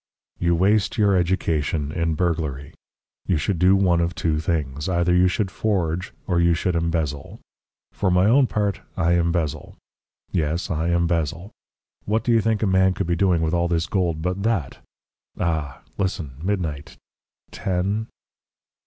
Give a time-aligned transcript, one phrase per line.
[0.39, 2.73] "You waste your education in burglary.
[3.27, 4.89] You should do one of two things.
[4.89, 7.39] Either you should forge or you should embezzle.
[7.93, 9.77] For my own part, I embezzle.
[10.31, 11.51] Yes; I embezzle.
[12.05, 14.79] What do you think a man could be doing with all this gold but that?
[15.39, 15.83] Ah!
[15.99, 16.31] Listen!
[16.43, 16.97] Midnight!...
[17.51, 18.07] Ten.